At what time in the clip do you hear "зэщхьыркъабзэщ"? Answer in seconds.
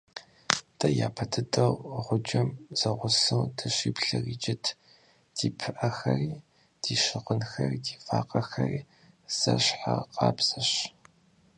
9.39-10.71